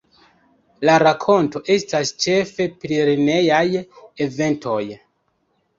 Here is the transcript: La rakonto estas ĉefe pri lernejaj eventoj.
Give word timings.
La 0.89 0.95
rakonto 1.03 1.61
estas 1.75 2.13
ĉefe 2.25 2.69
pri 2.81 2.99
lernejaj 3.05 3.65
eventoj. 4.29 4.85